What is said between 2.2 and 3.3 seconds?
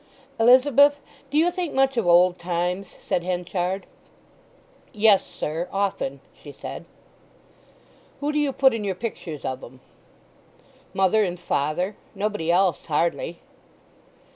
times?" said